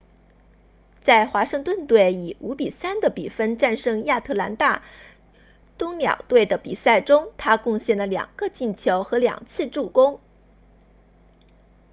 [1.03, 4.81] 在华盛顿队以 5-3 的比分战胜亚特兰大
[5.77, 10.19] 鸫鸟队的比赛中他贡献了2个进球和2次助攻